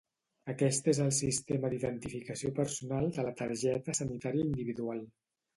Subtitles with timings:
[0.53, 5.07] Aquest és el sistema d'identificació personal de la targeta sanitària individual.